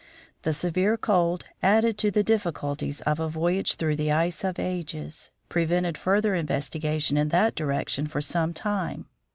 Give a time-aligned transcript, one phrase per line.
[0.41, 5.29] The severe cold, added to the difficulties of a voyage through the ice of ages,
[5.47, 9.05] prevented further investigation in that direction for some time.